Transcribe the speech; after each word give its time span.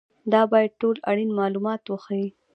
دا 0.31 0.41
باید 0.51 0.71
ټول 0.81 0.95
اړین 1.09 1.29
معلومات 1.39 1.81
وښيي. 1.87 2.27